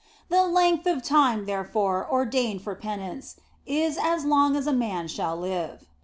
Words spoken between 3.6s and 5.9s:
is as long as a man shall live.